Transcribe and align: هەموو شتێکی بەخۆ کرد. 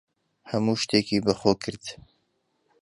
هەموو 0.51 0.79
شتێکی 0.83 1.23
بەخۆ 1.25 1.53
کرد. 1.63 1.85